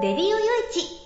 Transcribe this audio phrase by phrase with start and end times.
[0.00, 0.36] レディオよ
[0.70, 0.97] いち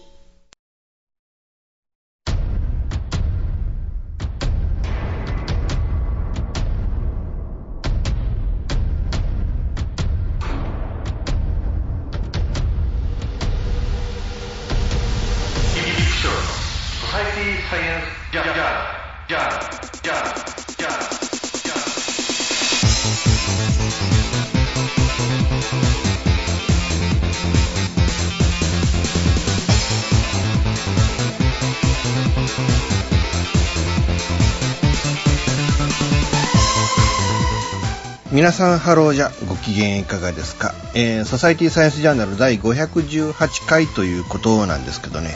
[38.42, 39.30] 皆さんハローじゃ。
[39.48, 45.30] ご機嫌いかがですか、えー、ソサイティサイエンスジャーナル第518回ということなんですけどね。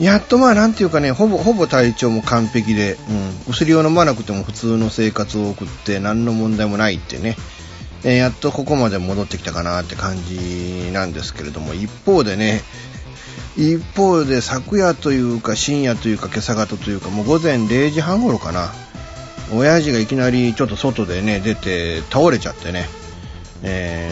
[0.00, 2.96] やっとまあなんていうかねほぼほぼ体調も完璧で、
[3.46, 7.36] うん、薬を飲まなくても普通の生活を送って何の問題もないってね、
[8.02, 12.62] えー、やっとここまで戻ってきたかなって感じなんですけれども一方でね
[13.58, 18.72] 一方で昨夜というか深夜というか今朝方というかもう午前0時半頃かな。
[19.52, 22.86] 親父がいきなりちょっと外でね出て倒れちゃってね、
[23.62, 24.10] え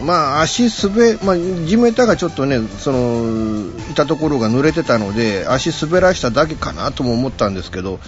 [0.00, 7.98] ー、まあ足滑、まあ、地面がちょっとねそのいたところが濡れてたので足滑らしただけかなとも思ったんですけど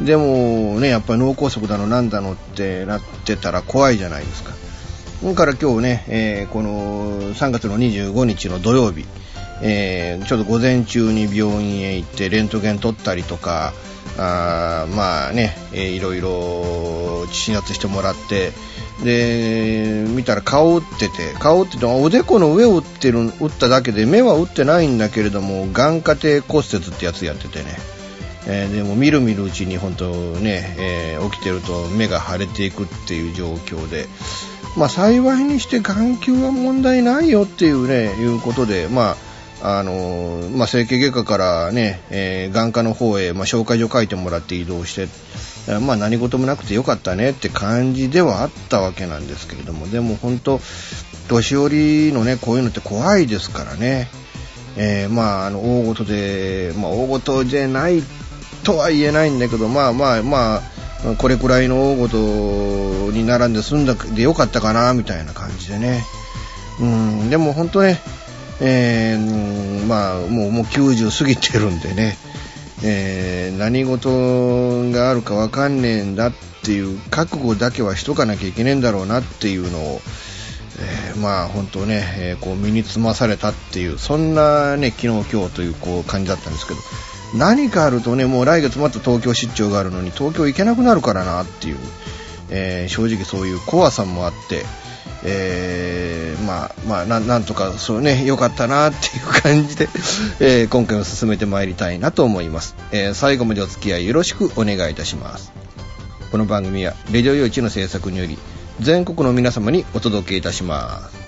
[0.00, 4.52] でもねやっぱり脳梗塞だのなんだのってなってたら怖いじゃないですか。
[5.22, 9.04] だから今日ね、えー、この3月の25日の土曜日、
[9.62, 13.72] えー、ちょっと午前中に病院へ行ってレントゲン取ったりとか
[14.18, 18.52] あまあね、えー、いろいろ診察してもらって
[19.04, 27.76] で見たら顔打ってて顔打ってておでこの上を打ってる打っただけで目は打ってないんだけれども眼下底骨折ってやつやっててね、
[28.48, 34.06] えー、でも見る見るうちに本当ね、えー、起きてると目が腫れていくっていう状況で、
[34.76, 39.27] まあ、幸いにして眼球は問題ないよっていうねいうことでまあ
[39.60, 45.08] あのまあ、整形外科からね、えー、眼科の方へ、まあ、紹介状書いてもらって移動して、
[45.80, 50.60] まあ、何事もなくてよかったねって感じではあったわけなんですけれども、でも本当、
[51.28, 51.68] 年寄
[52.08, 54.08] りのね、こういうのって怖いですからね、
[54.76, 58.02] えー、まあ、あの、大事で、まあ、大事でない
[58.62, 60.62] とは言えないんだけど、まあまあまあ、
[61.18, 66.04] これくらいの大事に並んで済んだでよかったかな、みたいな感じでね。
[66.80, 68.00] うん、でも本当ね、
[68.60, 72.16] えー、まあ、もうもう90過ぎてるんでね、
[72.84, 76.32] えー、何事があるか分かんねえんだっ
[76.64, 80.00] ていう覚悟だけはしとかなきゃいけねえんだろうなっていうのを、
[80.80, 86.80] えー、まあ本当ね、え、こう身につまされたっていうそんなね昨日今日というこう感じだったんですけど
[87.36, 91.78] 何かあるとねもう来月また東京出張があるのに東京行けなくなるからなっていう、
[92.50, 94.64] え、正直そういう怖さもあって、
[95.24, 99.88] えー、まあ、まあな、なんとか、そうね、良かったなっていう感じで、
[100.40, 102.76] えー、今回も進めてまいりたいなと思います。
[102.92, 105.52] えー、最後までお付き合いよろしくお願いいたします。
[106.30, 108.38] この番組は、レデオ用地の制作により、
[108.80, 111.27] 全国の皆様にお届けいたします。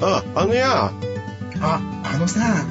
[0.00, 0.92] あ、あのや。
[1.60, 2.64] あ、あのさ。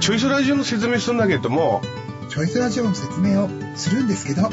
[0.00, 1.82] チョイスラジオの説明するんだけども。
[2.28, 4.50] チョイスラジオの説明をするんですけど。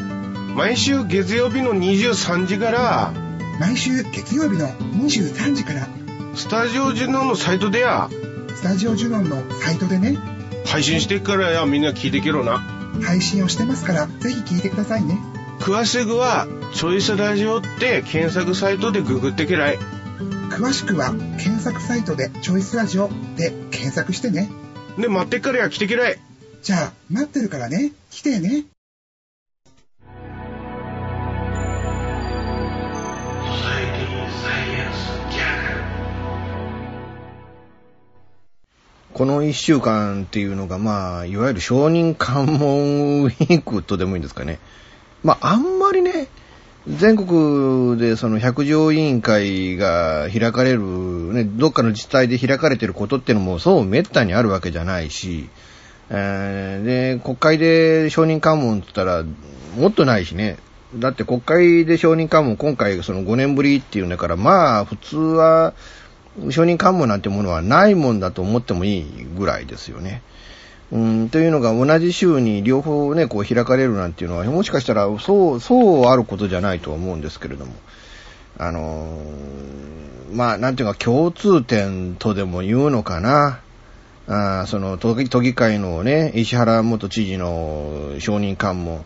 [0.55, 3.13] 毎週月曜日の23時から。
[3.59, 5.87] 毎週月曜日の23時から。
[6.35, 8.09] スタジオジュノンのサイトでや。
[8.55, 10.17] スタジオジュノンのサイトでね。
[10.65, 12.59] 配信してっからや、みんな聞いてけろな。
[13.03, 15.19] 配信をしてますから、ぜひ聞いてくださいね。
[15.59, 19.79] 詳しくは、チョイスラジオって検索サイトでググってけらい。
[20.51, 24.49] 詳しくは検索サイトでチョイスラジオで検索してね。
[24.97, 26.19] で、待ってっからや来てきれ。
[26.61, 27.93] じゃあ、待ってるからね。
[28.09, 28.65] 来てね。
[39.13, 44.59] この一週間っていうのが、まあ、いわゆる承認関門ウィークとでもいいんですかね。
[45.23, 46.27] まあ、あんまりね、
[46.87, 50.81] 全国でその百条委員会が開かれる、
[51.33, 55.47] ね、どっかの自治体で開かれてることっていうのもそう滅多にあるわけじゃないし、
[56.09, 56.83] えー、
[57.17, 59.23] で、国会で承認喚問って言ったら、
[59.77, 60.57] もっとないしね。
[60.95, 65.73] だって国会で承認喚問今回その5年ぶりっていうんだから、まあ普通は
[66.49, 70.21] 承認喚問なんてものはないもんだと思ってもいいぐらいですよね。
[70.91, 77.73] うん、というのが同じ週に両方ね、こう開かれるなんていうのは、もしかしたらそう、そうあることじゃないと思うんですけれども。
[78.57, 83.61] あのー、まあ、なんていうか共通点とでも言うのかな。
[84.27, 89.03] あその都議会のね、石原元知事の承認喚問。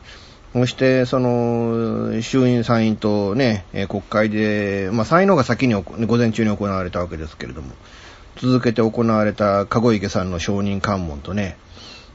[0.54, 7.72] そして、その、衆院参院とね、国会で、まあ、参院の方が先に午前中に行われたわけですけれども、
[8.38, 11.58] 続けて行われた籠池さんの承認喚問とね、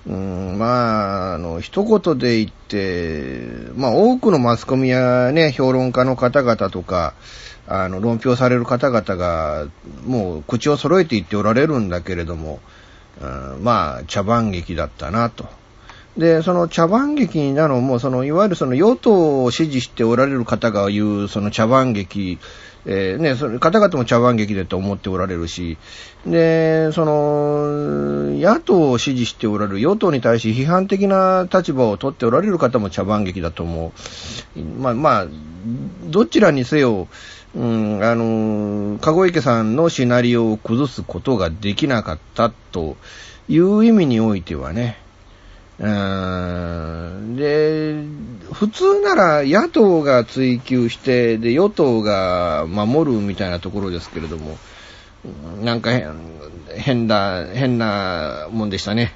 [0.06, 3.41] うん、まあ、あの、一言で言って、
[3.75, 7.14] まあ、多くのマスコミやね、評論家の方々とか、
[7.67, 9.67] あの、論評される方々が、
[10.06, 12.61] もう口を揃えて言っておられるんだけれども、
[13.20, 15.60] うん、まあ、茶番劇だったなと。
[16.21, 22.39] で、その茶番劇なのも、その、いわゆるその与党を支持しておられる方が言う、その茶番劇、
[22.85, 25.79] えー、ね、それ、方々も茶番劇でと思っておられるし、
[26.27, 33.93] で、その、野党を支持しておられる、与党に対し批判的な立場を取っておられる方も茶番劇だと思
[34.57, 34.61] う。
[34.61, 35.27] まあ、まあ、
[36.05, 37.09] どちらにせよ、
[37.55, 42.99] うん、あの、籠池さんのシナリオを崩すことができなかったと
[43.49, 45.00] いう意味においてはね、
[45.81, 47.94] うんで、
[48.53, 54.59] 普通なら野党が追及して、で、与党が守るみたいなところですけれども、
[55.62, 55.91] なんか
[56.77, 59.15] 変な、変なもんでしたね。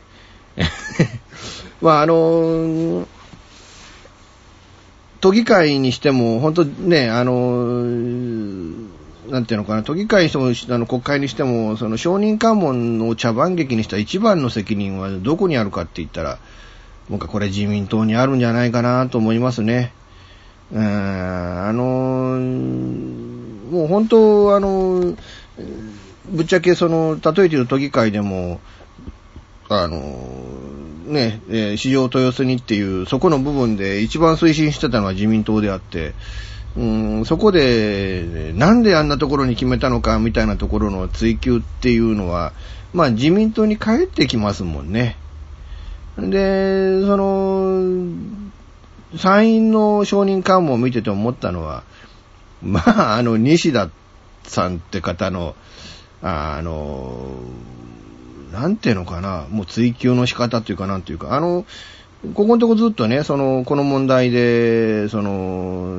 [1.82, 3.06] まあ、あの、
[5.20, 7.84] 都議会にしても、本当ね、あの、
[9.28, 16.38] なんていうのかな、都議会にしても、あの国会にしても、その承認喚問を茶番劇にした一番の責任はどこにあるかって言ったら、
[17.08, 19.92] 僕はこれ自民党にあるんじゃないかなと思いますね。
[20.72, 22.38] うん、あの
[23.70, 25.14] もう本当、あの
[26.30, 28.60] ぶっちゃけその、例えて言う都議会でも、
[29.68, 30.00] あの
[31.06, 36.14] ね、え、市場豊洲にっていう、そこの部分で一番推進してたのは自民党であって、
[36.76, 36.82] う
[37.20, 42.52] ん、そこで、なんであんなところに決めたのかみたいなところの追及っていうのは、
[42.92, 45.16] まあ自民党に帰ってきますもんね。
[46.18, 48.08] で、その、
[49.16, 51.84] 参院の承認喚問を見てて思ったのは、
[52.62, 53.90] まあ、あの、西田
[54.44, 55.54] さんって方の、
[56.22, 57.36] あの、
[58.52, 61.66] なんていうのかな、もう追及の仕方っていうかなんていうか、あの、
[62.32, 65.94] ここのとこずっとね、その、この問題で、その、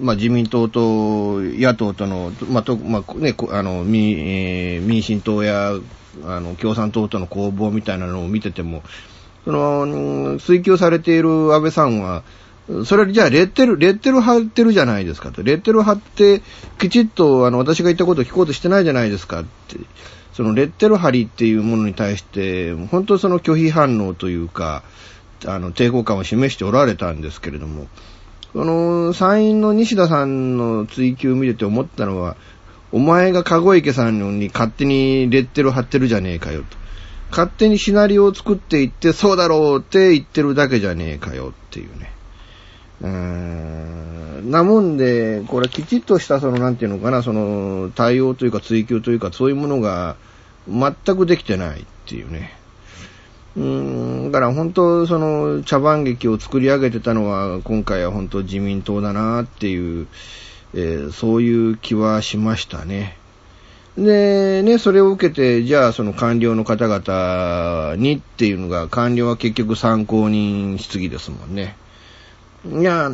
[0.00, 5.72] まあ、自民党と野党との、まあ、と、まあ、ね、あの、民、えー、民進党や、
[6.24, 8.82] あの、共産党との攻防みたいなのを見てても、
[9.44, 12.24] その、追及されている安倍さんは、
[12.84, 15.42] それじゃあ、レッテル、レッテル貼ってるじゃないですかと。
[15.42, 16.42] レッテル貼って、
[16.78, 19.76] きちっと、あの、私が言ったことを聞こうとしてないじゃないですかって。
[20.32, 24.82] その、レッテル貼りっていうものに対して、本当その拒否反応というか、
[25.46, 27.86] あの、抵抗感を示しておられたんですけれども、
[28.52, 32.36] その、参院の西田さんの追及を見てて思ったのは、
[32.92, 36.80] お前が籠池さんに勝手にレッテル貼ってるじゃねえかよと。
[37.30, 42.12] 勝手にシナリオを作っていって、そうだろうって言ってるだけじゃねえかよっていうね。
[43.02, 44.50] うーん。
[44.50, 50.16] なもんで、これきちっとしたその、なんていうのかな、その、対応というか追求というか、そういうものが
[50.68, 52.59] 全くできてないっていうね。
[53.56, 60.06] うん、だから本当、その、茶番劇を作り上げてたのは、今回は本当自民党だなっていう、
[60.74, 63.16] えー、そういう気はしましたね。
[63.98, 71.76] で、ね、それを受けて、じゃあその官僚の方々にっていうのが、官僚は結局参考人質疑ですもんね。
[72.64, 73.10] いや、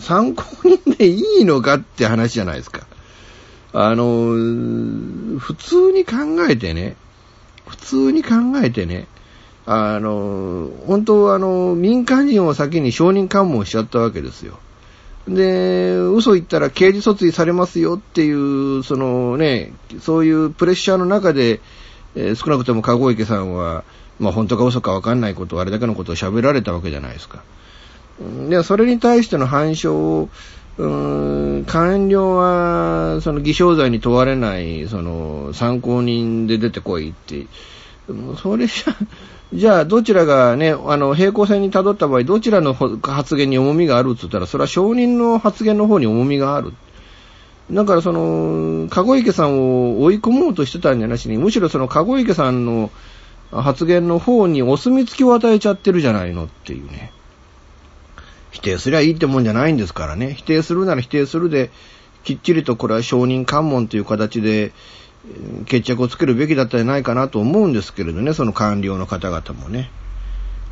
[0.00, 2.86] 参考人でいいのかって話じゃないですか。
[3.72, 6.14] あの、普通に考
[6.48, 6.96] えてね、
[7.66, 8.30] 普通に考
[8.62, 9.06] えてね、
[9.72, 14.58] あの、本当はあの、民間人を先に承認喚問しちゃったわけですよ。
[15.28, 21.60] で、嘘言ったら刑事訴追されますよっていう、そのね、そういうプレッシャーの中で、
[22.16, 23.84] えー、少なくとも籠池さんは、
[24.18, 27.44] まあ本当か嘘かわかんないことを、あれだけのことを喋られたわけじゃないですか。
[28.48, 30.28] で、それに対しての反証を、
[30.78, 37.46] うーん、官僚は、その偽証罪に問われない、その、参考人で出てこいって、
[38.42, 38.96] それじゃ、
[39.52, 46.72] じゃあ、どちらがね、あの、平行線に辿った場合、どちらの発言に重みがあるって言ったら、それは証人の発言の方に重みがある。
[47.72, 52.90] だから、その、籠池さんを追い込もうとしてたんじゃなしに、むしろその籠池さんの
[53.50, 57.12] 発言の方にお墨付きを与えちゃってるじゃないのっていうね。
[58.52, 60.34] 否定すりゃいいってもんじゃないんですからね。
[60.34, 61.70] 否定するなら否定するで、
[62.22, 64.72] きっちりとこれは証人喚問という形で、
[65.66, 69.90] 決着をつけるべきだったんじゃないかなと思うんですけれどね、その官僚の方々もね。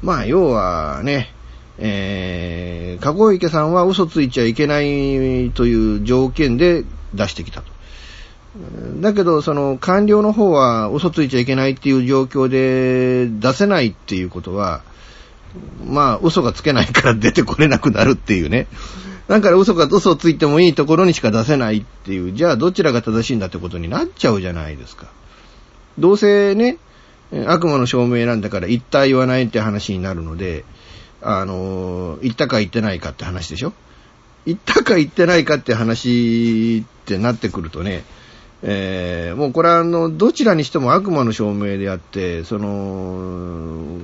[0.03, 1.33] まあ、要はね、
[1.79, 7.79] えー、かご池さんは嘘ついちゃいけないという条件で出してきたと。
[9.01, 14.83] だけど、その官僚の方は嘘ついちゃいけないっていう状況で出せないっていうことは、
[15.85, 18.67] まあ、嘘がつけないから出てこれなくなるっていうね。
[19.29, 25.07] だから嘘か嘘をついてもいいところにしか出せないっていう、じゃあどちらが正しいんだってことになっちゃうじゃないですか。
[25.99, 26.79] どうせね、
[27.47, 30.65] 悪魔の証明なんだから言った言わないって話になるので、
[31.21, 33.75] あの、言ったか言ってないかって話でしょ？
[34.47, 38.05] 言ったか言ってないかって話ってなってくるとね、
[38.63, 43.99] えー、もうこれはあの、どちらにしても悪魔の証明であって、その、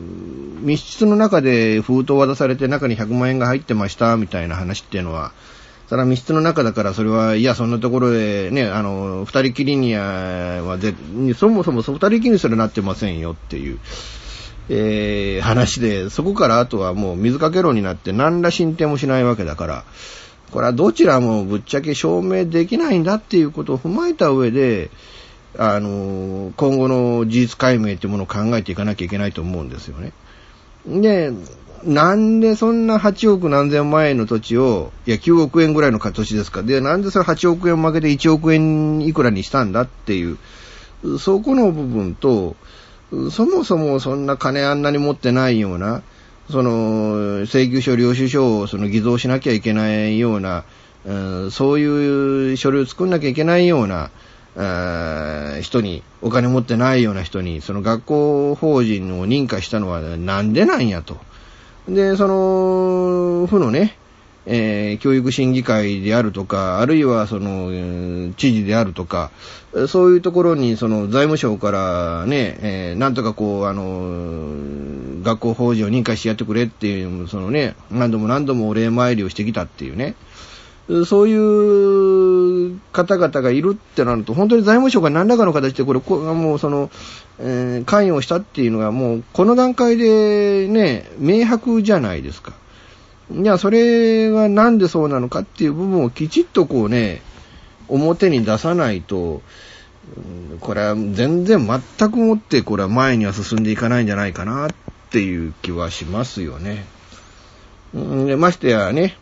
[0.61, 5.33] 密室の中で封筒を渡されて中に100万円が入ってましたみたいな話っていうのは、
[5.89, 10.95] それは密室の中だからそれは、いや、そんなところでね、あの、二人きりにはで、
[11.35, 13.79] そもそも二人きりにすらなってませんよっていう、
[14.69, 19.85] えー、話で、そこからあとはもう水かけ論になって何ら進展もしないわけだから、
[20.55, 24.89] これはどちらもぶっちゃけ証明できないんだっていうことを踏まえた上で、
[25.59, 30.13] あの、今後の事実解明っていうものを考えていかなきゃいけないと思うんですよね。
[30.87, 31.33] で、
[31.83, 36.63] なんでそんな8億何千万円の土地を、いや9億円ぐらいの土地ですか。
[36.63, 40.39] で、なんでそれ8億円負けて1億円いくらにしたんだっていう、
[41.19, 42.55] そこの部分と、
[43.33, 46.05] そもそもそんな金あんなに持ってないような、
[46.51, 50.65] その、請求書、領収書をその偽造しなきゃいけないような、
[51.07, 54.11] うん、そういう書類を作んなきゃいけないような、
[55.63, 61.19] 人に、お金持ってないような人に、その学校法人を認可したのはなんでなんやと。
[61.89, 63.97] で、その、負のね、
[64.47, 69.31] えー、教育審議会であるとか、あるいはその、知事であるとか、
[69.89, 80.15] そういうところにその財務省からね、えー、なんとかこう、あの、学校法人を認可してやってくれっていう、そのね、何度も何度もお礼参りをしてきたっていうね、
[81.07, 86.91] そういう方々がいるってなると、本当に財務省が何らかの形でこれ、こもうその、
[87.39, 92.53] えー、関与したっていうのがもう、この段階でね、明白じゃないですか。
[93.33, 97.23] いや、それがなんでそうなのかっていう部分をきちっとこうね、
[97.89, 99.43] 表に出さないと、
[100.61, 104.71] これは全然全くもってこれは前には進んでいかないんじゃないかなっ
[105.11, 106.85] ていう気はしますよね。
[107.95, 109.17] でましてやね、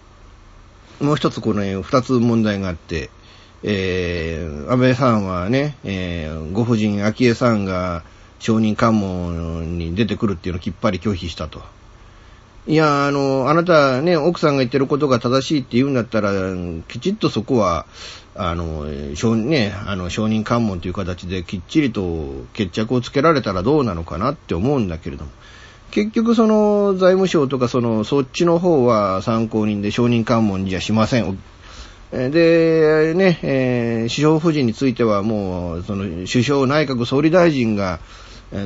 [1.00, 3.10] もう一つこの二つ問題があって、
[3.62, 8.02] えー、安倍さんはね、えー、ご婦人、昭恵さんが
[8.40, 11.62] 証人喚問に出てくるっていうのをきっぱり拒否したと。
[12.66, 16.30] いや、あの、あなたね、奥さんが言ってることが正しいって言うんだったら、
[16.86, 17.86] きちっとそこは、
[18.36, 25.30] あの、承ね、あの、承認喚問という形できっちりと決着をつけられたらどうなのかなって思うんだけれども、
[25.90, 31.38] 結局その財務省とかその、そっちの方は参考人で承認喚問じゃしません。
[32.12, 37.98] で、ね、えー、首相夫人についてはもう、その、首相内閣総理大臣が、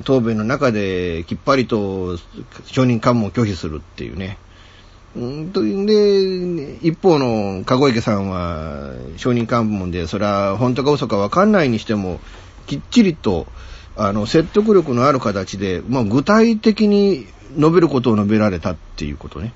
[0.04, 2.16] 答弁の中できっぱりと
[2.64, 4.38] 承認喚問を拒否するっていうね。
[5.18, 12.20] んで、一方の籠池さんは承認喚問で、それは本当か嘘かわかんないにしても、
[12.66, 13.46] きっちりと、
[13.96, 17.26] あの、説得力のある形で、まあ、具体的に
[17.56, 19.54] 述べることを述べられたっていうことね。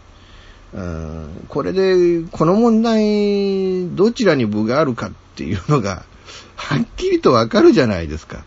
[0.73, 6.05] うん、これで、この問題、どちらに部があるかっていうのが、
[6.57, 8.45] はっきりとわかるじゃないですか。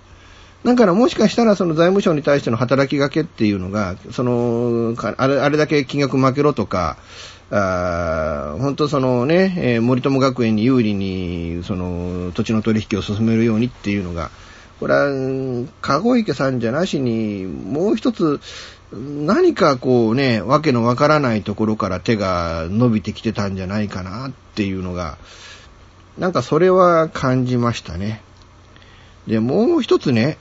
[0.63, 6.97] だからもしかしたらその財務省に対しての働きかけっていうのが、その、あれあれだけ金額負けろとか、
[7.51, 14.31] あ本当そのね、えー、森友学園に有利に、その、土地の取引を進めるようにっていうのが、
[14.79, 18.39] これは、籠池さんじゃなしに、もう一つ、
[18.93, 25.17] 何かこうね、わけのわからないところから手が伸びてきてたんじゃないかなっていうのが、
[26.17, 28.21] なんかそれは感じましたね。
[29.27, 30.37] で、もう一つね、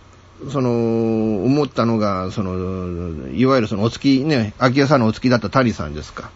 [0.50, 6.30] その、思ったのが、その、いわゆるそのお月ね、秋屋さんのお月だった谷さんですか。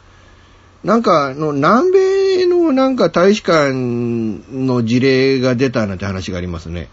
[0.85, 6.89] なんか、の、南米のなんか大使館の事例が出たなんて話がありますね。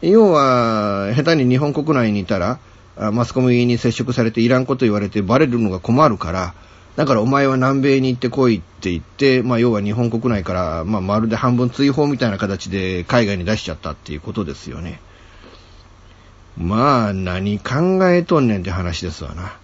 [0.00, 2.58] 要は、下手に日本国内にいたら、
[2.96, 6.54] マスコミに接触されていらんこと言われてバレるのが困るから、
[6.96, 15.00] だからお前は南米に行ってこいって言って、まあ要は日本国内から、まあまるで半分追放みたいな形で海外に出しちゃったっていうことですよね。
[16.56, 19.56] まあ何考えとんねんって話ですわな。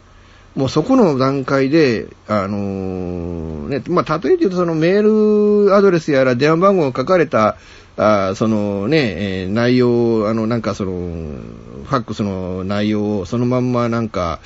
[0.57, 7.57] もうそこの段階で、あのー、ね、まあ例えて言うとそのメールアドレスやら電話番号が書かれた
[7.99, 14.38] あそのね、えー、内容、あの、なんかその、ファックスの内容をそのまんまなんか、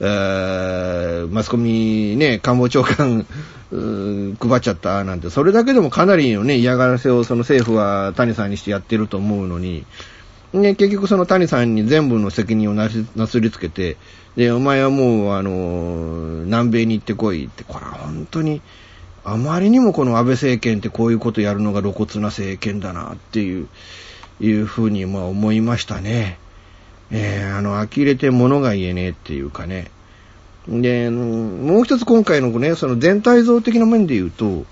[0.00, 3.24] マスコミね、官房長官、
[3.70, 9.86] 配っちゃったなんて、それだけでもかなりのね、嫌がらせをその政府は谷さんにしてやってると思うのに、
[10.56, 13.96] ね、結局その谷さんに全部の責任をなすりつけて、
[14.36, 18.60] で、お前はもう、あの、南米に行ってこいって、これは本当に、
[19.24, 23.68] あまりにもこの安倍政権ってこういうことやるのが露骨な政権だなっていう、
[24.40, 26.38] いうふうにまあ思いましたね。
[27.10, 29.90] えー、あの、呆れて物が言えねえっていうかね。
[30.68, 34.64] で、もう一つ今回のね、その全体像的な面で言うと、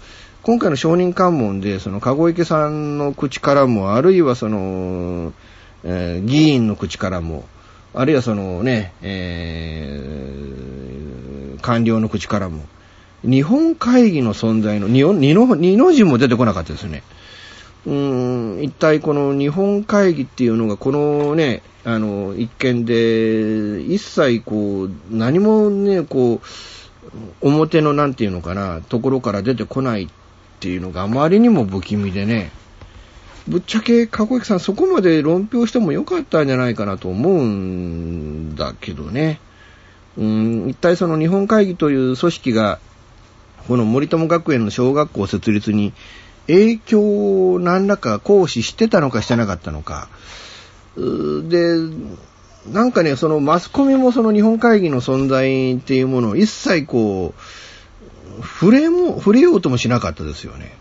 [0.42, 5.32] 今回の承認喚問で、その、籠池さんの口からも、あるいはその、
[5.84, 7.44] えー、議員の口からも、
[7.92, 12.64] あるいはそのね、えー、官僚の口からも、
[13.22, 15.12] 日本会議の存在の二の、
[15.54, 17.02] 二の字も出てこなかったですね。
[17.86, 26.46] うーん、一体この日本会議っていうのが、このね、あの、一見で、一切こう、何もね、こう、
[27.42, 30.08] 表のなんていうのかな、ところから出てこないっ
[30.60, 32.50] ていうのがあまりにも不気味でね、
[33.46, 39.40] ぶっちゃけ、かこいきさんそこまで論評してもよかったんじゃないかなと思うんだけどね。
[40.16, 42.78] うん、一体その日本会議という組織が
[43.66, 45.92] この森友学園の小学校設立に
[46.46, 50.08] 影響を何らか行使してたのかしてなかったのか。
[50.96, 51.74] で、
[52.70, 60.76] なんかね、そのマスコミもその日本会議の存在っていうものを一切こう、触れも、触れようともしなかったですよね。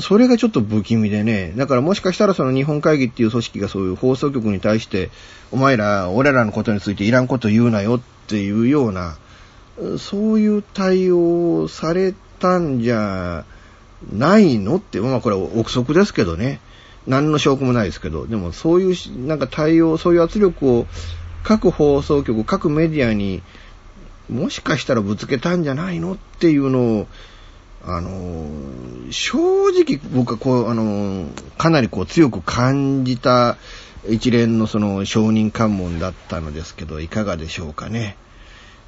[0.00, 1.52] それがちょっと不気味でね。
[1.56, 5.10] だからもしかしたらその日本会議っていう組織がそういう放送局に対して、
[5.52, 9.16] お前ら、俺らのことについていらんこと言うなよっていうような、
[9.98, 13.44] そういう対応をされたんじゃ
[14.12, 16.60] ないのって、まあこれは憶測ですけどね。
[17.06, 20.86] 何の証拠もないですけど、でもそういう、なんか対応、そういう圧力を
[21.44, 23.42] 各放送局、各メディアに
[24.28, 27.06] もしかしたらぶつけたんじゃないのっていうのを、
[27.84, 28.48] あの、
[29.10, 29.38] 正
[29.70, 33.56] 直僕はこう、あの、かなりこう強く感じた
[34.08, 38.16] 一連のその承認喚問だったのですけど、いかがでしょうかね。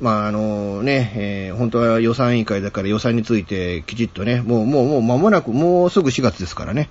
[0.00, 6.88] まあ、あのね、えー、本当は予算委員会だから予算についてきちっとね、もう、もう、もう間もなく、もうすぐ4月ですからね、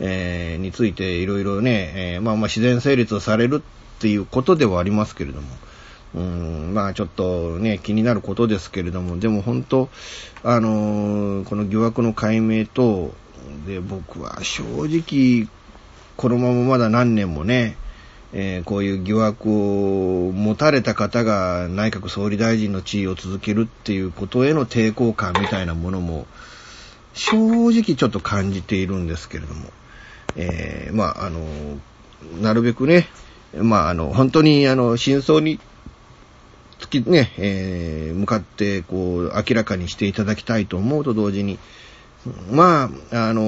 [0.00, 5.48] えー、についていろいろね、えー、まあまあ自然成立をされるっていうことではありますけれども、
[6.14, 9.88] うん、まあちょっとね、気になることですけれども、でも本当、
[10.42, 13.14] あのー、この疑惑の解明と、
[13.66, 15.48] で、僕は正直、
[16.16, 17.76] このまままだ何年もね、
[18.32, 26.26] えー、こういう疑惑を持たれた方が内閣総理大臣の地位を続けるっていうことへの抵抗感みたいなものも、
[27.14, 29.70] 正直ちょっと感じているんですけれども、
[30.36, 31.40] えー、まあ、あの、
[32.40, 33.08] なるべくね、
[33.54, 35.58] まあ、あの、本当に、あの、真相に、
[36.88, 41.58] きね、えー、向かって、こう、明らかにしていただきたいと思うと同時に、
[42.50, 43.42] まあ、あの、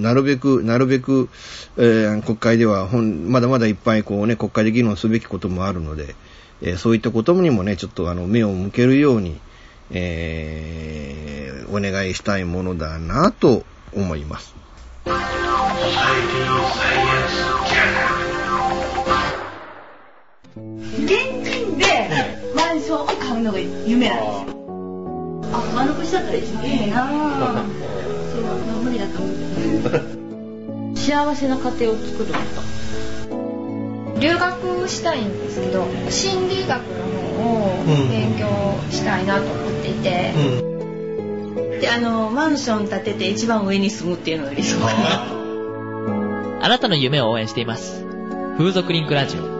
[0.00, 1.28] なるべく、なるべく、
[1.76, 6.14] えー、国会では本、まだまだいっぱいこうね、国会で議論すべきこともあるので、
[6.62, 9.40] えー、そういったことにもね、ちょっとあの、目を向けるように、
[9.90, 14.54] えー、お願いしたいものだなと思います。
[20.56, 21.29] 現
[23.40, 24.60] うのが夢なんですよ。
[25.52, 27.08] あ、ったら一番いいな
[28.32, 30.96] そう、無理だと思う。
[30.96, 32.34] 幸せな家庭を作ると。
[34.20, 38.46] 留学したいんですけど、心理学の方を勉強
[38.90, 40.32] したいなと思っていて。
[40.36, 45.26] うん、で、あの、マンション建てて一番上に住むっていうのが理想かな。
[46.62, 48.04] あなたの夢を応援しています。
[48.58, 49.59] 風俗リンクラジオ。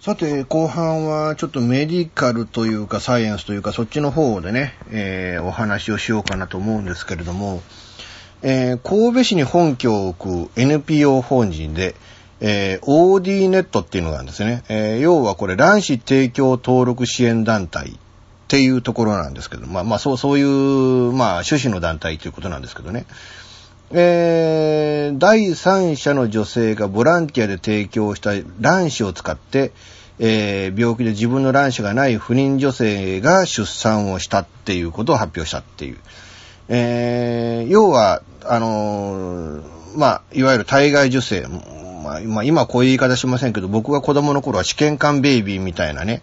[0.00, 7.62] さて、後半はちょっとメディカルというかサイエンスというかそっちの方でね、えーお話をしようかなと思うんですけれども、
[8.42, 11.96] えー神戸市に本拠を置く NPO 法人で、
[12.40, 14.62] えー OD ネットっていうのがあるんですね。
[14.68, 17.92] えー要はこれ卵子提供登録支援団体っ
[18.46, 23.04] ていうところなんですけど、まあまあそう、そういう、まあ趣旨の団体ということなんですけどね。
[23.90, 29.72] えー第三者の女性がボランティアで提供した卵子を使って、
[30.18, 35.98] えー病気で自分の卵子がない不妊女性が出産をしたっていうことを発表したっていう。
[36.68, 46.22] えー要は、あのーまあ、いわゆる体外受精、まあ、今、こういう言い方しませんけど、僕が子供の頃は試験管ベイビーみたいなね、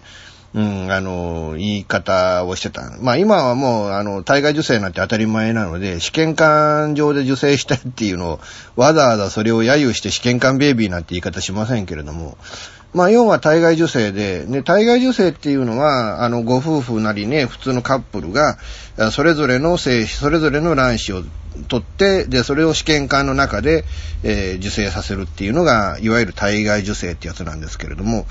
[0.55, 2.97] うん、あの、言い方をしてた。
[3.01, 8.39] まあ今はもう、あの、体外受精なんて当たり前なので、試験管上で受精したっていうのを、
[8.77, 12.37] わざわざそれを揶揄して試験管ベイビーなんて言い方しませんけれども、
[12.93, 18.57] まあ要は体外受精で、ね、体外受精っていうのは、あの、ご夫婦なりね、普通のカップルが、
[19.11, 21.23] それぞれの精子、それぞれの卵子を
[21.67, 23.83] 取って、で、それを試験管の中で、
[24.23, 28.25] えー受精させるっていうのが、いわゆる体外受精ってやつなんですけれども、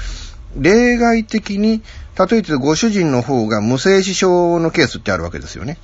[0.57, 1.83] 例外的に、
[2.19, 5.79] 例えばご主人の方が無精子症のケースってあるわけですよね。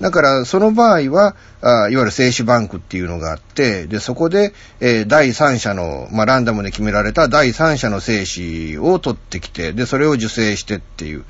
[0.00, 11.24] だから、その場合は、あいわゆる精子バンクっていうのがあって、で、そこで、えー第三者の、まあ、ランダムで決められた第三者の精子を取ってきて、で、それを受精してっていう、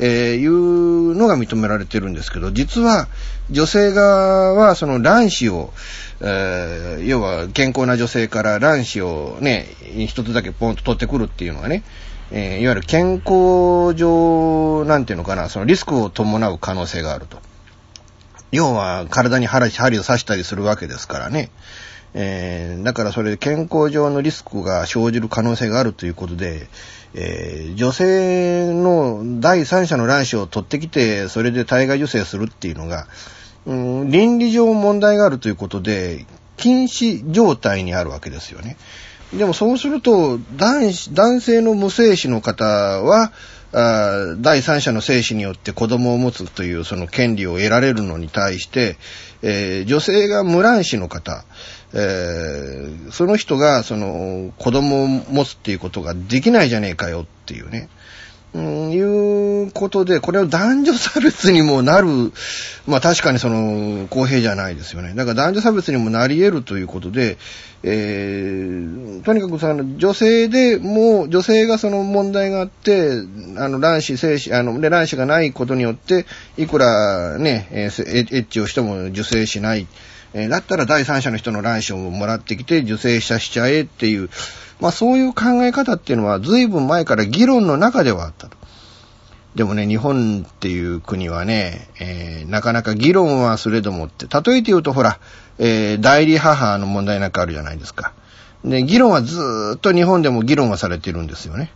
[0.00, 3.06] えーいうのが認められてるんですけど、実は、
[3.50, 5.72] 女性側は、その卵子を、
[6.20, 9.68] えー要は健康な女性から卵子をね、
[10.08, 11.84] 一つだけポンと取ってくるっていうのがね、
[12.30, 17.38] えーいわゆる健康上、なんていうのかな、そのリスクを伴う可能性があると。
[18.50, 21.50] 要は体に針針を刺したりするわけですからね。
[22.14, 26.68] えーだからそれ健康上のリスクが生じる可能性があるということで、
[27.14, 33.06] えー女性の第三者の卵子を取ってきて、それで体外受精するっていうのが、
[33.66, 38.76] うん倫理上問題があるということで、禁止状態にあるわけですよね。
[39.32, 43.32] でもそうすると、男子男性の無精子の方は、
[43.70, 48.96] あ第三者の精子によって子供を持つというその権利を得られるのに対して、
[49.42, 51.44] えー女性が無卵子の方、
[51.92, 57.90] えーその人がその子供を持つっていうことができないじゃねえかよっていうね。
[58.54, 58.98] うん、い
[59.66, 62.32] うことで、これを男女差別にもなる、
[62.86, 65.14] まあ確かにその公平じゃないですよね。
[65.14, 67.36] だから男女差別にもなり得るということで、
[67.82, 73.10] えーとにかくその女性でもう女性がその問題があって、
[73.58, 76.24] あの卵子、精子、あの、で卵子がないことによって、
[76.56, 79.86] いくらね、えーエエッチをしても受精しない。
[80.34, 84.30] えーだったら第三者の人の卵子をもらってきて受精させちゃえっていう、
[84.80, 88.56] まあそういう考え方っていうのは随分前から議論の中ではあったと。
[89.54, 95.18] でもね、日本っていう国はね、えーなかなか議論はすれどもって、例えて言うとほら、
[95.58, 98.12] えー代理母の問題なんかあるじゃないですか。
[98.64, 101.72] で、議論はずーっと日本でも議論はされてるんですよね。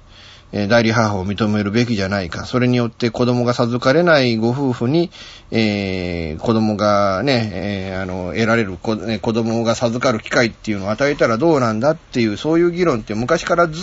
[0.53, 2.45] え代理母を認めるべきじゃないか。
[2.45, 5.11] それによって子供が授かれないご夫婦に、
[5.51, 13.81] えー子供がね、えーあの、得られる子、ね子供が授かる機会っていうのを与えたらどうなんだっていう、そういう議論って昔からず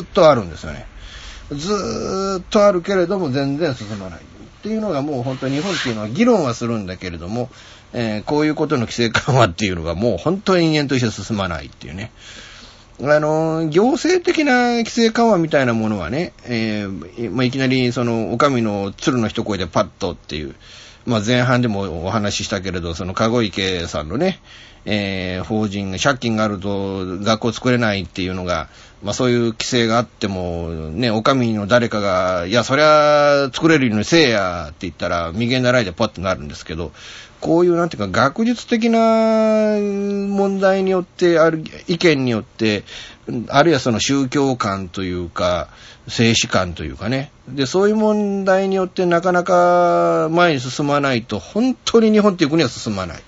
[0.00, 0.86] ーっとあるんですよね。
[1.50, 4.20] ずーっとあるけれども全然進まない。
[4.20, 4.22] っ
[4.62, 7.50] ていうのがもう本当に日本っていうのは議論はするんだけれども、
[7.92, 12.12] えーこういうことの規制緩和っていうのがもう本当に人間として進まないっていうね。
[13.04, 20.54] あの、行政的な規制緩和みたいなものはね、えーまあ、いきなりその、お上の鶴の一声でパッとっていう、
[21.04, 24.40] まあ、前半でもお話ししたけれど、その、籠池さんのね、
[24.84, 28.68] えー、法人が借金があると学校作れないっていうのが、
[29.02, 36.92] まあそういう規制があっても、ね、お上の誰かが、いや、そりゃ作れるようにせえやって言ったら、右げ習いでパッとなるんですけど、
[37.42, 42.84] こういうなんていうか学術的な問題によって、ある意見によって、
[43.48, 45.68] あるいはその宗教観というか、
[46.08, 47.32] 静止観というかね。
[47.48, 53.22] で、そういう問題によってなかなか前に進まないと、本当に日本っていう国は進まない。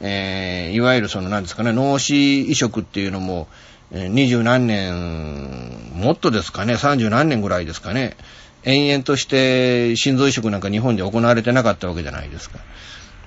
[0.00, 3.46] えー、いわゆるその何ですかね、脳死移植っていうのも、
[3.92, 8.16] 二十何年、もっとですかね、三十何年ぐらいですかね、
[8.64, 12.58] 延々として心臓移植なんか日本で行われてなかったわけじゃないですか。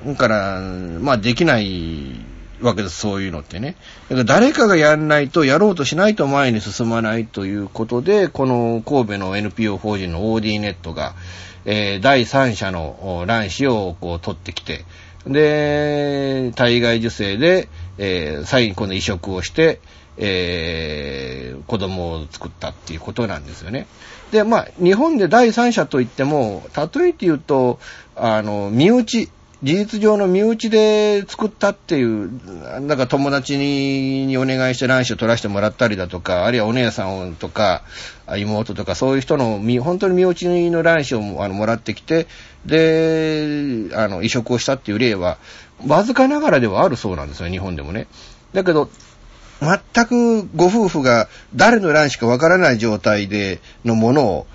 [0.06, 2.16] だから、まあできない
[2.62, 3.76] わけです、そういうのってね。
[4.10, 11.16] だから誰かがやんないと、やろうとしないと前に進まないということで、この神戸の NPO 法人の OD ネットが、
[11.66, 14.86] えー、第三者の卵子をこう取ってきて、
[15.26, 19.80] で、体外受精で、えー、最後の移植をして、
[20.18, 23.88] えー、子供を作ったっていうことなんですよね。
[24.32, 27.80] で、まあ、日本で第三者といっても、例えて言うと、
[28.16, 29.30] あの、身内、
[29.64, 32.30] 事実上の身内で作ったっていう、
[32.82, 37.82] なんか友達にお願いして卵子を取らせてもらったりだとか、あるいはお姉さんとか、
[38.38, 42.28] 妹とか、そういう人の、本当に身内の卵子をあのもらってきて、
[42.68, 45.38] で、あの、移植をしたっていう例は、
[45.88, 48.08] わずかながらではあるそうなんですよ、日本でもね。
[48.54, 48.92] だけど、
[49.60, 54.48] 全くご夫婦が誰の卵子かわからない状態でのものを、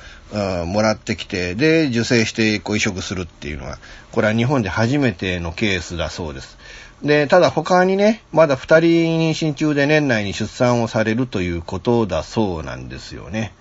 [0.67, 3.79] もらってきて、で、受精してこう移植するっていうのは、
[4.13, 6.59] これは日本で初めてのケースだそうです。
[7.03, 13.53] で、ただ他にね、まだ二人妊娠中で年内に出産をされるということだそうなんですよね。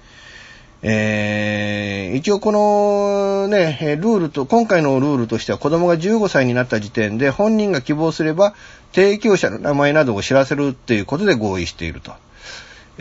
[0.83, 8.55] えー、一応このね、ルールと、今回のルールとしては子供が15歳になった時点で本人が希望すれば
[8.93, 12.13] 提供者の名前などを知らせるっていうことで合意していると。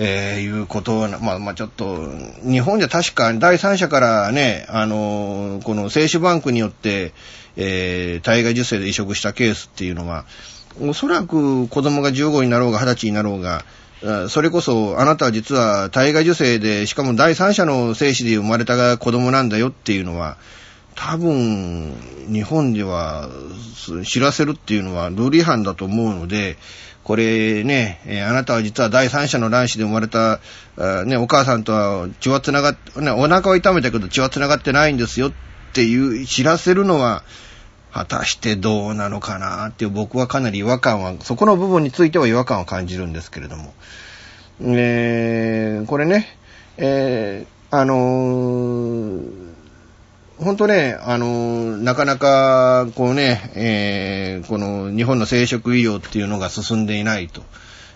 [0.02, 2.08] えー、いうことはまあまあちょっと、
[2.42, 7.12] 日本じゃ確か第三者からね、あのー、この精子バンクによって、
[7.56, 10.24] えー、体外受精で移植したケースっていうのは、
[10.80, 13.62] おそらく子供が15になろうが20歳になろうが、
[14.30, 20.38] それこそあなたは実は体外受精で、しかも第三者の精子で生まれたが子供なんだよっていうのは、
[20.94, 21.94] 多分、
[22.32, 23.28] 日本では
[24.04, 26.56] 知らせるっていうのはルール違反だと思うので、
[27.10, 30.38] これね、えー、あなたは実は第三者の卵子で生まれた、
[30.78, 35.32] あね、お母さんとは血は繋がっ、ね、お腹を痛めたけど血は繋がってないんですよっ
[35.72, 37.24] ていう、知らせるのは、
[37.92, 43.74] 果たしてどうなのかなっていう僕はかなり違和感は、そこの部分については違和感を感じるんですけれども。
[44.60, 46.38] えー、これね、
[46.76, 49.49] えー、あのー
[50.42, 57.42] 本当ね、あの、なかなか、こうね、えー、この日本の生殖医療っていうのが進んでいないと。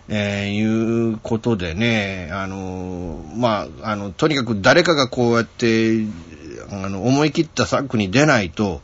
[0.09, 6.05] えー、いうことでね、あの、まあ、あの、とにかく誰かがこうやって、
[6.71, 8.83] あの、思い切った策に出ないと、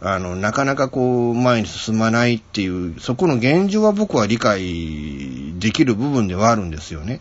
[0.00, 7.20] あの、なかなかこう、前に進まないっていう、そこの現状は僕は理解できる部分ではあるんですよね。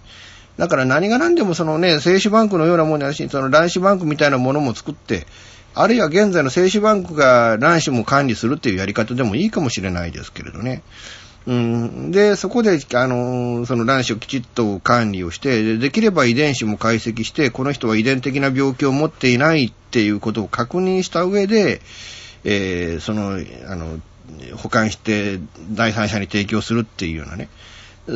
[0.58, 5.28] だから何が何でもそのね、精子バンクのようなものだし、その卵子バンクみたいなものも作って、
[5.74, 10.84] あるいは現在の精子バンクが卵子も管理するっていうやり方でもいいかもしれないですけれどね。
[11.48, 21.82] うん、で、そこで、あの、その卵子をきちっと管理をして、できれば遺伝子も解析して、この人は遺伝的な病気を持っていないっていうことを確認した上で、
[22.44, 24.00] えー、その、あの、
[24.56, 25.40] 保管して
[25.72, 27.50] 第三者に提供するっていうようなね、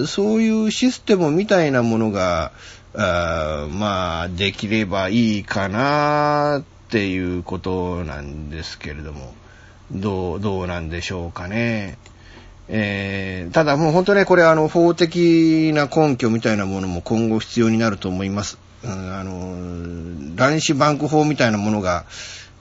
[0.08, 2.52] そういうシステムみたいなものが、
[2.94, 6.64] あまあ、できればいいかな
[6.96, 9.34] っていうことなんですけれども、
[9.92, 11.98] どう、どうなんでしょうかね。
[12.70, 18.58] えー、ただもう本当ね、これあの、法的な根拠みたいなものも今後必要になると思います。
[18.86, 22.06] うん、あの、卵子バンク法みたいなものが、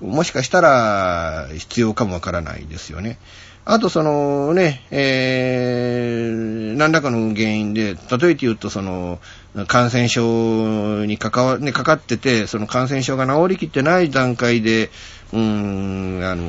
[0.01, 3.21] もしかしたら必要かもわからないですよね。
[3.65, 7.97] あとそのね、えー、何らかの原因で、例え
[8.35, 9.21] て言うとその、
[9.69, 14.91] 感染症に関わ、ね、かかってて、その感染症が治りきってない段階で、
[15.33, 16.43] うん、あの、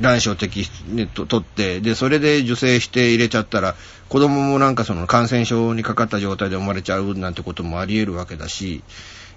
[0.00, 3.74] 卵子を摘、ね、と取って、で、それで受精して入れちゃったら、
[4.08, 8.84] 子供もなんかその感染症にかかった状態で生まれちゃうなんてこともあり得るわけだし、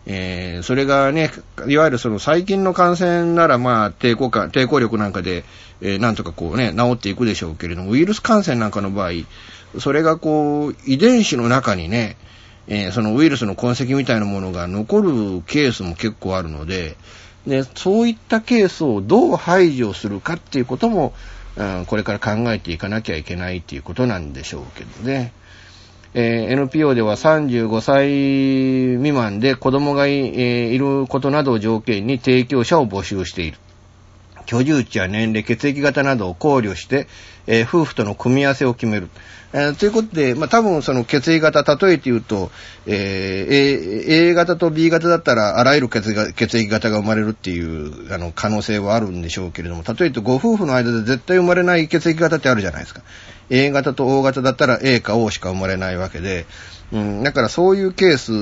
[0.06, 1.32] えー、それがね、
[1.68, 5.44] いわゆるその細菌の感染ならまあ抵抗感、抵抗力なんかで、
[5.82, 9.12] えー、なんとかこうね、治っていくでしょうけれども、ウイルス感染なんかの場合、
[9.80, 12.18] それがこう、遺伝子の中にね、
[12.70, 15.12] えー、そのウイルスの痕跡みたいなものが残る
[15.48, 16.96] ケースも結構あるので、
[17.48, 21.14] で、そういったケースをどう排除するかっていうことも、
[21.58, 25.34] うん、これから考えていかなきゃいけないっていうことなんでしょうけどね。
[26.14, 33.58] えー NPO では35歳未満で子供がい,、えーいることなどを条件に提供者を募集している。
[34.50, 37.08] 居住地や年齢、血液型などを考慮して、
[37.46, 39.10] えー夫婦との組み合わせを決める。
[39.54, 42.50] えーということで、まあ、多分その血液型、例えて言うと、
[42.88, 53.04] えー A, A 型と B 型だったら、あらゆる血液が血液型が生まれるっていう、あの、可能性はあるんでしょうけれども、例えて言うとご夫婦の間で絶対生まれない血液型ってあるじゃないですか。
[53.52, 56.48] A 型と O 型だったら A か O しか生まれないわけで、
[56.92, 58.34] うん、だからそういうケース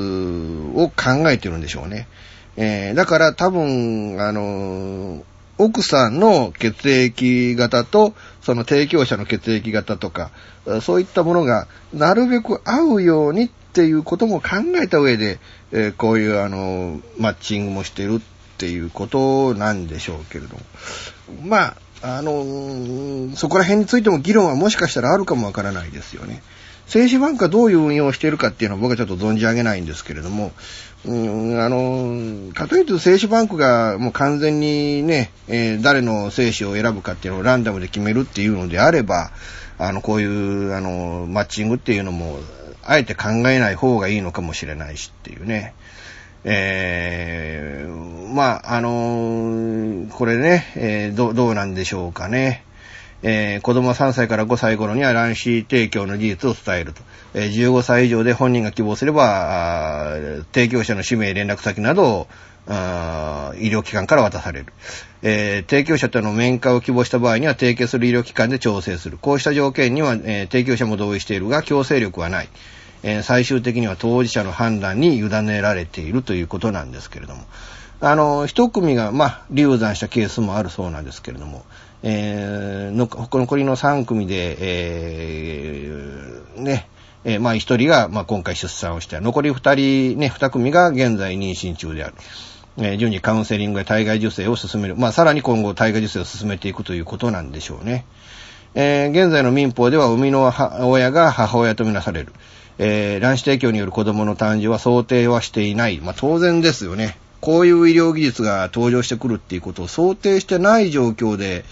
[0.81, 2.07] を考えてるんでしょうね。
[2.55, 5.21] えーだから多分、あのー
[5.57, 10.31] 奥さんの血液型と、その提供者の血液型とか、
[10.81, 15.39] そういったものがなるべく合うようにっていうことも考えた上で、
[15.71, 18.19] えーこういうあの、マッチングもしてるっ
[18.57, 20.61] ていうことなんでしょうけれども。
[21.43, 26.41] まあ、あのそこら辺についても議論はもしかしたらあるかもわからないですよね。
[26.85, 30.53] 精子バンクがどういう運用をしているかっていうのは僕はちょっと存じ上げないんですけれども、
[31.07, 39.31] うん、あの、例えば精子バンクがもう完全にね、えー誰の精子を選ぶかっていうのをランダムで決めるっていうのであれば、
[39.79, 42.39] あの、こういう、あの、マッチングっていうのも、
[42.83, 45.73] あえて考えない方がいいのかもしれないしっていうね。
[46.43, 52.63] えー、まあ、あのこれね、えーどうどうなんでしょうかね。
[53.23, 57.01] えー子供3歳から5歳頃には卵子提供の事実を伝えると。
[57.45, 60.15] 15歳以上で本人が希望すれば、
[60.53, 62.27] 提供者の氏名、連絡先などを、
[62.67, 64.73] 医療機関から渡される。
[65.21, 69.17] えー提供者との面会を希望した場合には提携する医療機関で調整する。
[69.17, 72.49] こうした条件には、えー提供者も同意しているが強制力はない。
[73.03, 77.43] えー最終的には当事者の判断に委ねられているということなんですけれども。
[77.99, 81.65] あの、一組が、まあ、流産したケースもあるそうなんですけれども、
[82.03, 85.91] えー、残りの3組で、え、
[86.57, 86.87] ね、
[87.25, 92.15] えーまあ、一人が、まあ、今回出産をして、残り二人、ね、二組が現在妊娠中である。
[92.79, 94.95] えー順次カウンセリングや体外受精を進める。
[94.95, 98.05] まあ、さらに今後体外受精を進めていくということなんでしょうね。
[98.75, 102.33] えー現在の民法では生みの母親が母親とみなされる。
[102.77, 105.99] えー卵子提供による子供の誕生は想定はしていない。
[105.99, 107.17] まあ、当然ですよね。
[107.41, 111.65] こういう医療技術が登場してくるっていうことを想定してない状況で、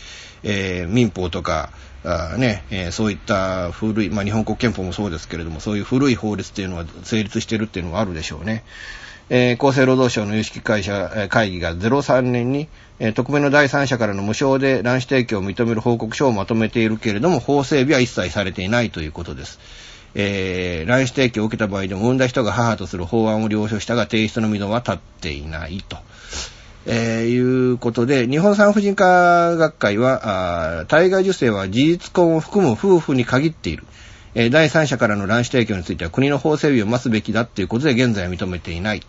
[0.43, 1.69] えー民法とか、
[2.05, 8.63] あね、えーそういった古い、まあ、日本国憲法もそうですけれども、そういう古い法律っていうのは成立してるっていうのはあるでしょうね。
[9.29, 12.67] えー厚生労働省の有識会社えー会議が03年に、
[12.99, 19.59] えー特命の第三者からの無償で卵子提供を認める報告書をまとめているけれども、法整備は一切されていないということです。
[20.13, 25.97] えー卵子提供を受けた場合でも産んだ人が母とする法案を了承したが提出の見通は立っていないと。
[26.85, 33.85] えーいうことで、日本産婦人科学会は、あ体外受精は事実婚を含む夫婦に限っている。
[34.35, 39.01] えー第三者からの卵子提供については国の法整備を待つべきだということで現在は認めていない。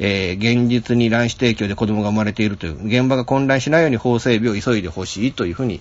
[0.00, 5.80] えー現実に卵子提供で子供が生まれているという、現場が混乱しないように法整備を急いでほしいというふうに、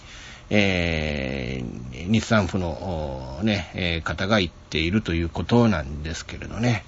[0.50, 6.86] えー日産婦の、ね、えー方が言っているということなんですけれどね。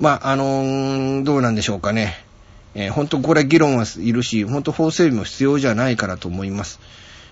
[0.00, 2.23] まあ、あのーどうなんでしょうかね。
[2.74, 6.80] えー本当これ議論はいるし、本当法整備も必要じゃないかなと思います。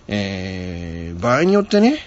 [0.09, 1.99] えー場合によってね、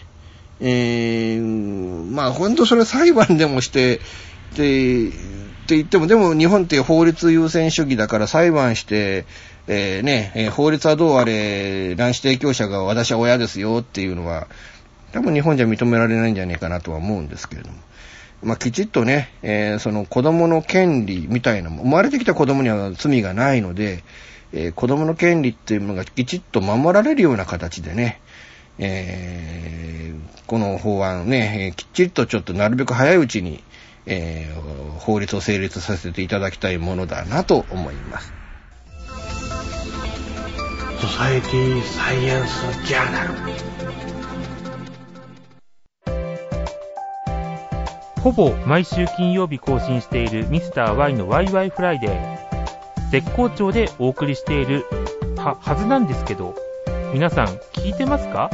[0.59, 3.99] えーまあ本当それ裁判でもして、
[4.55, 5.11] で、っ
[5.67, 9.25] て言っても、でも日本って法律優先主義だから裁判して、
[9.67, 14.47] えーね、えー法律はどうあれ、卵子提供者が私は親ですよっていうのは、
[15.11, 17.77] 多分日本じゃ認められないんじゃないかなとは思うんですけれども。
[18.45, 24.03] まあ、きちっとね、えーその子供の権利みたいなも、生まれてきた子供には罪がないので、
[24.53, 28.21] えー子供の権利っていうのがきちっと守られるような形でね、
[28.77, 33.63] えーこの法案ね、えーきっちりとちょっとなるべく早いうちに、
[34.05, 38.31] えー法律を成立させていただきたいものだなと思います。
[41.01, 44.14] ソサエティサイエンスジャーナル
[48.25, 53.11] ほぼ毎週金曜日更新しているミスター y のワイワイフライデー。
[53.11, 54.83] 絶好調でお送りしている
[55.37, 56.55] は、はずなんですけど、
[57.13, 58.49] 皆さん聞いてますか？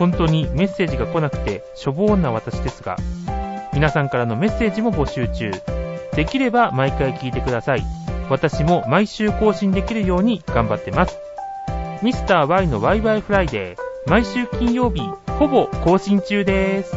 [0.00, 2.96] 本当にメッセージが来なくてしょぼーんな私ですが、
[3.72, 5.52] 皆さんからのメッセージも募集中。
[6.16, 7.84] できれば毎回聞いてください。
[8.28, 11.16] 私も毎週更新できるように頑張ってます。
[12.02, 15.02] ミスター y のワイワイフライデー、毎週金曜日、
[15.38, 16.96] ほぼ更新中です。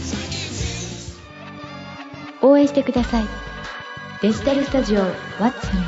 [2.71, 3.25] してください。
[4.21, 5.81] デジタルスタジオ What's New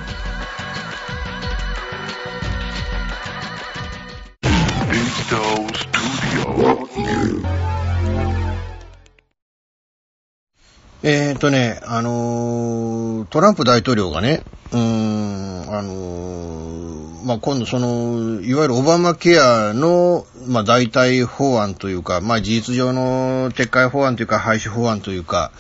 [11.06, 25.52] えっ、ー、とね、あのー、トランプ大統領がね、うーん、あのー、まあ、今度その、いわゆるオバマケアの、まあ、代替法案というか、まあ、事実上の撤回法案というか、廃止法案というか、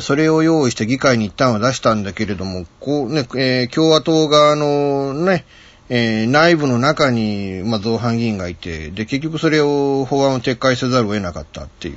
[0.00, 5.44] それを用意して議会に一旦は出したんだけれども、こうね、え共和党側のね、
[5.88, 11.96] えー、内部の中に、まあ、造反議員がいて、で、結局それを、法案を撤回せざるを得なかったっていう。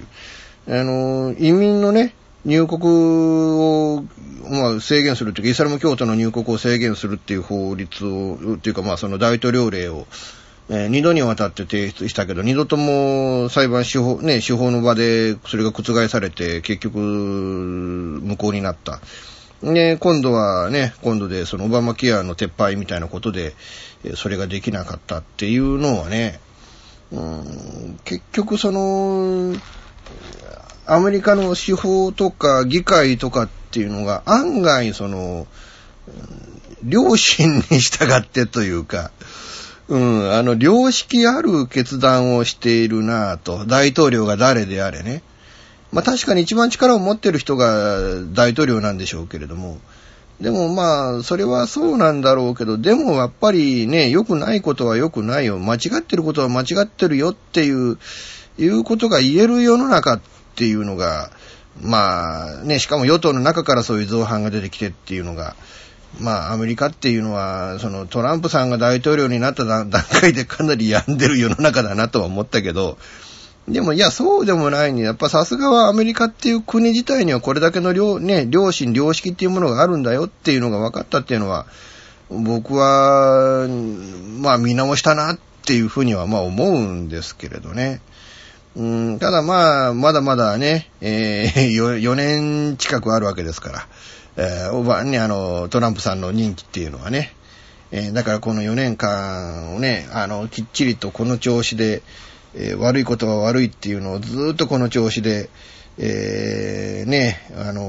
[0.67, 4.03] あの、移民のね、入国を、
[4.49, 10.07] まあ、制限するというか、イスラム教徒の入国を制限するっていう法律を、っていうか、まあ、その大統領令を、
[10.68, 18.99] えー、二度にわたって提出したけど、二度とも裁判司法、ね、司法の場でそれが覆されて、結局、無効になった。
[19.61, 23.53] で、今度はね、今度でそのオバマケアの撤廃みたいなことで、
[24.16, 26.39] それができなかったっていうのはね、
[27.11, 29.55] うん、結局その、
[30.88, 35.47] アメリカの司法とか議会とかっていうのが案外その、
[36.88, 39.11] 良心に従ってというか、
[39.88, 45.21] うん、あの、良識ある決断をしているなぁと、大統領が誰であれね。
[45.91, 47.99] まあ確かに一番力を持ってる人が
[48.33, 49.79] 大統領なんでしょうけれども、
[50.41, 55.59] でもまあ、それはそうなんだろうけど、でもやっぱりね、良くないことは良くないよ。
[55.59, 57.97] 間違ってることは間違ってるよっていう、
[58.57, 60.21] いうことが言える世の中っ
[60.55, 61.31] ていうのが、
[61.81, 65.55] まあね、しかも与党の中からそういう造反が出てきてっていうのが、
[66.20, 72.97] まあアメリカっていうのは、そのトランプさんが大統領になった段階でかなり病んでる世の中だなとは思ったけど、
[73.68, 81.66] でも、いや、そうでもないに、やっぱさすがはアメリカっていう国自体にはこれだけの良、ね、良心、良識っていうものがあるんだよっていうのが分かったっていうのは、
[82.30, 83.68] 僕は、
[84.39, 88.01] まあ見直したなっていうふうにはまあ思うんですけれどね。
[88.76, 93.88] うん、ただまあ、まだまだね、えー、4年近くあるわけですから、
[94.38, 97.33] えー、おば、ね、あの、トランプさんの任期っていうのはね、
[97.91, 102.01] えー、だからこの4年間をね、あの、きっちりとこの調子で、
[102.53, 105.49] えー、悪いことは悪いっていうのをずっとこの調子で、
[105.97, 107.81] えー、ね、あの、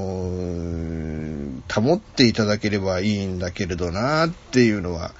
[1.73, 5.11] 保っていただければいいんだけれどなっていうのは、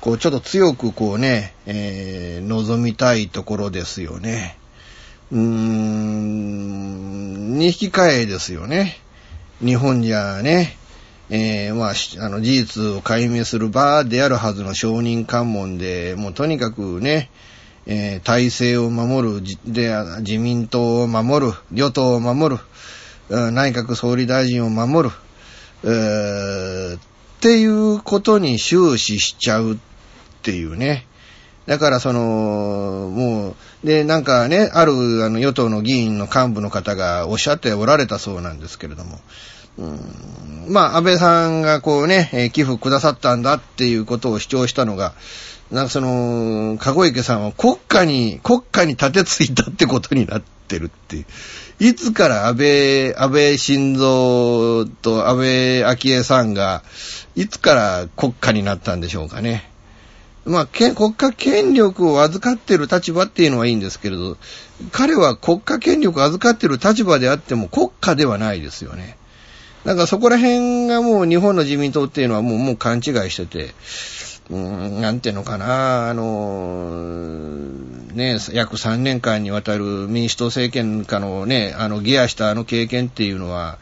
[0.00, 4.58] こうちょっと強くこうね、え、望みたいところですよね。
[5.30, 6.72] うーん、
[7.58, 8.98] に引き換えですよね。
[9.64, 10.76] 日本じゃね、
[11.30, 17.30] えー、まあ、あの、事実を解明する場であるはずの承認喚問で、もうとにかくね、
[17.86, 25.14] えー、体制を守る、で、自民党を守る、与党を守る、内閣総理大臣を守る、
[25.84, 27.00] えー、っ
[27.40, 29.76] ていうことに終始しちゃうっ
[30.42, 31.06] ていうね。
[31.66, 33.54] だからその、も
[33.84, 34.92] う、で、なんかね、ある
[35.24, 39.20] あの与党の議員の幹部の方がおっしゃっておられたそうなんですけれども、
[39.78, 45.14] うん、まあ、安倍さんがこうね、え、寄付くださったんだっていうことを主張したのが、
[45.70, 51.26] なんかその、籠池さんは国家に、国家に立てついたってことになってるっていう。
[51.80, 56.82] いつから安倍、安倍晋三と安倍昭恵さんが、
[57.34, 59.70] いつから国家になったんでしょうかね。
[60.44, 64.36] まあ、国家権力を預かってる立場っていうのはいいんですけれど、
[64.90, 69.16] 彼は国家権力を預かってる立場であっても国家ではないですよね。
[69.84, 73.74] なんかそこら辺がもう日本の自民党っていうのはもうもう勘違いしてて、
[74.50, 77.40] うん、なんていうのかな、あの、
[78.14, 83.78] ね、約3年間にわたる民主党政権下のね、あの、ギアしたあの経験っていうのは、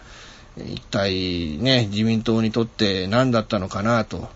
[0.56, 4.28] 一体ね、自民党にとって何だったのかなと。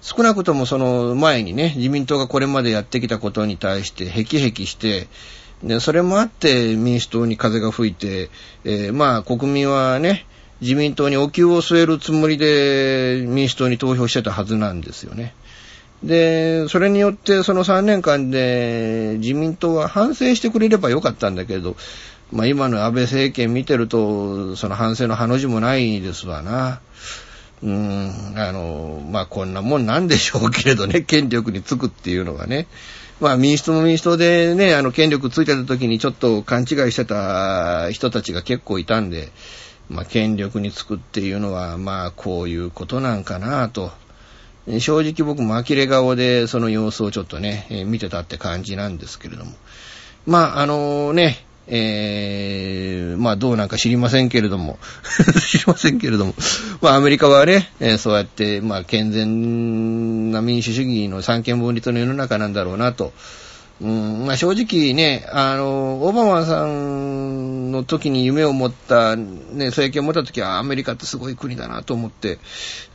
[0.00, 5.08] 少なくともその前にね、自民党がこれまでやってきたことに対して、へきへきして、
[5.62, 8.30] で、それもあって民主党に風が吹いて、
[8.64, 10.26] えー、まあ国民はね、
[10.60, 15.34] 自民党にお灸を据えるつもりで民主党に投票してたはずなんですよね。
[16.02, 21.76] で、それによってその3年間で自民党は反省してくれればよかったんだけど、
[22.32, 26.80] まあ今の安倍政権見てると、その反省のハの字もないですわな。
[27.62, 27.70] うー
[28.34, 32.66] ん、あの、まあ、こんなもんなんでしょうけれどね、権力につくっていうのがね。
[33.20, 39.30] まあ、民主党も民主党でね、あの、権力ついてた時にちょっと勘違いしてた人たちが結構いたんで、
[39.88, 43.90] まあ、権力につくっていうのは、まあ、こういうことなんかなと。
[44.80, 49.52] 正直僕も呆れ顔でその様子をちょっとね、えー見てたって感じなんですけれども。
[50.26, 54.78] まあ、あのね、えー、まあどうなんか知りませんけれども、
[55.40, 56.34] 知りませんけれども、
[56.82, 63.12] まあアメリカはね、えーそうやって、まあ健全な民主主義の三権分立の世の中なんだろうなと。
[63.80, 72.38] うん、まあ正直ね、あの、オバマさんの時に夢を持った、ね、政権を持った時はアメリカってすごい国だなと思って、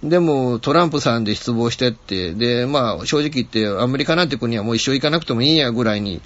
[0.03, 6.21] でもトランプさんで失望してって、で、まあ正直言ってアメリカなんて国はもう一生行かなくてもいいやぐらいに、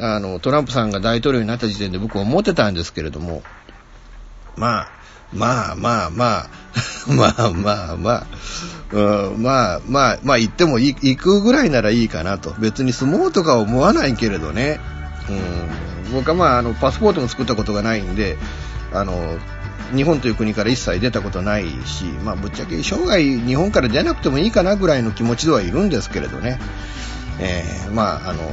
[0.00, 3.42] あの、トランプさんが大統領になった時点で僕は思ってたんですけれども、
[4.56, 4.95] まあ、
[5.32, 6.48] まあまあまあ、
[7.08, 8.26] まあまあまあ、
[8.92, 12.54] うんまあまあ、まあ行っても行くぐらいならいいかなと。
[12.58, 14.80] 別に住もうとか思わないけれどね。
[15.28, 18.38] うん、僕はまあ、あの、パスポートも作ったことがないんで、
[18.92, 19.38] あの、
[19.94, 26.58] 日本という国から一切出たことないし、まあぶっちゃけ生涯日本から出なくてもいいかなぐらいの気持ちではいるんですけれどね。
[27.38, 28.50] えーまああの、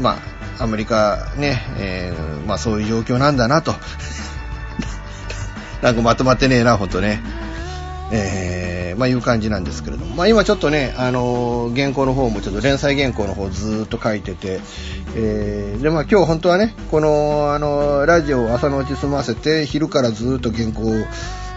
[0.00, 0.18] ま
[0.58, 3.74] あ、アメリカね、えーまあそういう状況なんだなと。
[5.82, 7.20] なんかまとまってねえな、ほんとね。
[8.12, 10.14] えー、まあいう感じなんですけれども。
[10.14, 14.60] まあ今ちょっとね、あのー原稿の方もちょっと連載原稿の方ずーっと書いてて、
[15.16, 20.92] えー、でまあ今日本当はね、この、あのーラジオを朝のうち済ませて、昼からずーっと原稿を、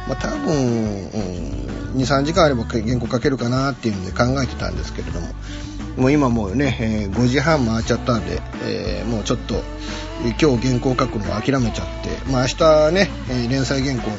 [0.08, 5.28] まあ多分、うん、2、3時間あれば原稿書けるかなっていうんで考えてたんですけれども、
[5.98, 9.64] もう今もうね、えー5時半回っちゃったんで、えーもうちょっと、
[10.40, 13.10] 今日原稿書くの諦めちゃって、まあ明日ね、
[13.50, 14.18] 連載原稿の、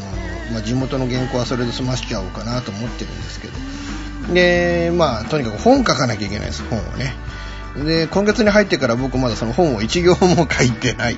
[0.53, 7.15] まあ地元の原稿はそれで済ましちゃおうかなと思ってるんですけど、で、まあとにかく本書かなきゃいけないです、本をね。
[7.85, 11.17] で、今月に入ってから僕まだその本を一行も書いてない。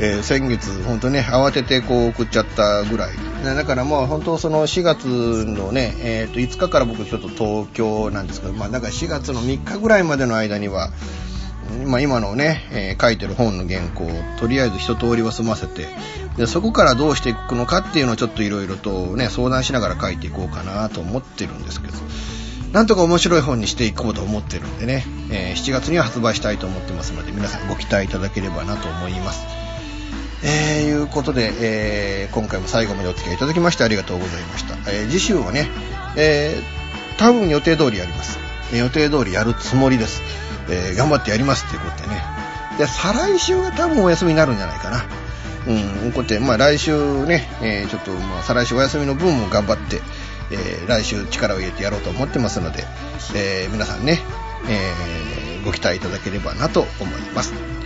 [0.00, 3.10] えー先月、本当ね、慌ててこう送っちゃったぐらい。
[3.44, 10.90] だからまあ本当その4月のね、えーと5日から僕ちょっと東京なんですけど、まあだから4月の3日ぐらいまでの間には、
[11.86, 14.10] まあ、今のね、えー書いてる本の原稿を
[14.40, 15.86] とりあえず一通りは済ませて、
[16.36, 21.94] でそこからどうしていくのかっていうのをちょっといろいろとね、相談しながら書いていこうかなと思ってるんですけど、
[22.72, 29.46] なんとか面白い本にしていこうと思ってるんでね、えー7月には発売したいと思ってますので、皆さんご期待いただければなと思います。
[30.44, 34.74] えー、いうことで、えー今回も最後までお付き合いいただきましてありがとうございました。
[34.90, 35.68] えー次週はね、
[36.16, 38.38] えー多分予定通りやります。
[38.72, 40.22] 予定通りやるつもりです。
[40.70, 42.22] えー頑張ってやりますっていうことでね。
[42.78, 45.04] で、再来週が多分お休みになるんじゃないかな。
[45.66, 50.00] うん、こうやって、まあ来週ね、えーちょっと、まあ再来週お休みの分も頑張って、
[50.50, 52.84] えー来週力を入れてやろうと思ってますので、
[53.34, 54.20] え皆さんね、
[54.68, 57.77] えご期待いただければなと思います。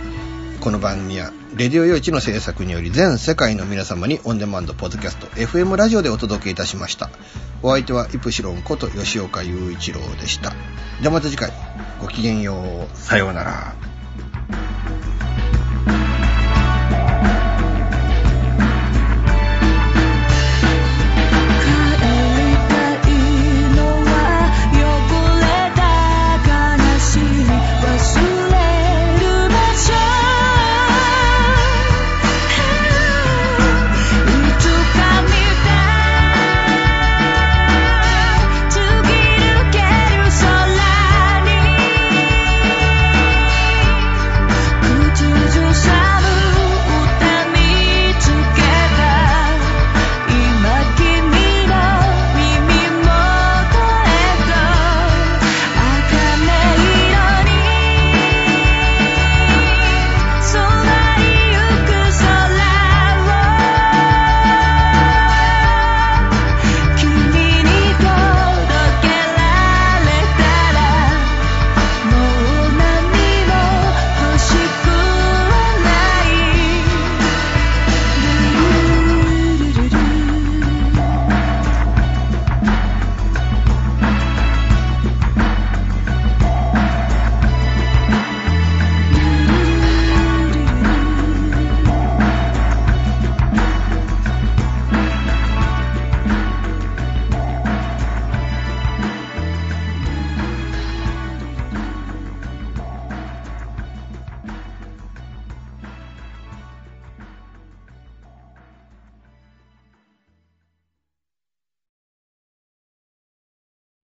[0.63, 7.09] この番組は、レディオ用地の制作により全世界の皆様にオンデマンドポッドキャスト、FM ラジオでお届けいたしました。
[7.61, 10.53] お相手はイプシロンこと吉岡雄一郎でした。
[11.01, 11.51] じゃあまた次回、
[11.99, 12.97] ごきげんよう。
[12.97, 13.92] さようなら。